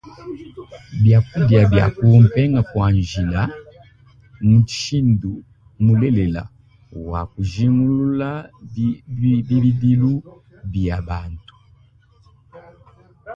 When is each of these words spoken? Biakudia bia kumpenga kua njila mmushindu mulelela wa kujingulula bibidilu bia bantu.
Biakudia 1.03 1.61
bia 1.71 1.87
kumpenga 1.97 2.61
kua 2.69 2.87
njila 2.97 3.41
mmushindu 4.41 5.33
mulelela 5.83 6.43
wa 7.09 7.21
kujingulula 7.31 8.29
bibidilu 9.17 10.13
bia 10.71 10.97
bantu. 11.07 11.53